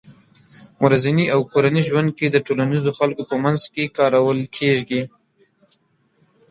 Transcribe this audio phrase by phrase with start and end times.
[0.85, 5.01] ورځني او کورني ژوند کې د ټولنيزو خلکو په منځ کې کارول کېږي